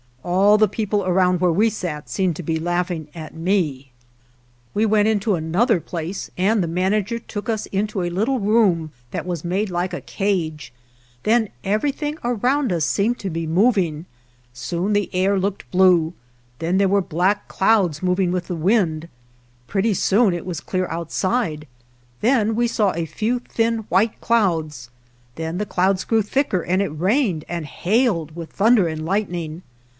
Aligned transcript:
All 0.23 0.57
the 0.59 0.67
people 0.67 1.03
around 1.05 1.41
where 1.41 1.51
we 1.51 1.69
sat 1.69 2.09
seemed 2.09 2.35
to 2.35 2.43
be 2.43 2.59
laughing 2.59 3.07
at 3.13 3.33
me. 3.35 3.91
202 4.73 4.73
AT 4.73 4.73
THE 4.73 4.73
WORLD'S 4.73 4.73
FAIR 4.73 4.73
We 4.73 4.85
went 4.85 5.07
into 5.07 5.35
another 5.35 5.79
place 5.79 6.31
and 6.37 6.63
the 6.63 6.67
man 6.67 6.93
ager 6.93 7.19
took 7.19 7.49
us 7.49 7.67
into 7.67 8.01
a 8.01 8.09
little 8.09 8.39
room 8.39 8.91
that 9.11 9.25
was 9.27 9.43
made 9.45 9.69
like 9.69 9.93
a 9.93 10.01
cage; 10.01 10.73
then 11.23 11.49
everything 11.63 12.17
around 12.23 12.71
us 12.71 12.85
seemed 12.85 13.19
to 13.19 13.29
be 13.29 13.45
moving; 13.45 14.05
soon 14.53 14.93
the 14.93 15.09
air 15.13 15.39
looked 15.39 15.69
blue, 15.69 16.13
then 16.59 16.77
there 16.77 16.87
were 16.89 17.01
black 17.01 17.47
clouds 17.47 18.01
moving 18.03 18.31
with 18.31 18.47
the 18.47 18.55
wind. 18.55 19.07
Pretty 19.67 19.93
soon 19.93 20.33
it 20.33 20.45
was 20.45 20.61
clear 20.61 20.87
outside; 20.87 21.67
then 22.21 22.55
we 22.55 22.67
saw 22.67 22.91
a 22.93 23.05
few 23.05 23.39
thin 23.39 23.79
white 23.89 24.19
clouds; 24.21 24.89
then 25.35 25.59
the 25.59 25.65
clouds 25.65 26.03
grew 26.03 26.21
thicker, 26.23 26.61
and 26.61 26.81
it 26.81 26.89
rained 26.89 27.45
and 27.47 27.65
hailed 27.65 28.35
with 28.35 28.51
thunder 28.51 28.87
and 28.87 29.05
lightning. 29.05 29.61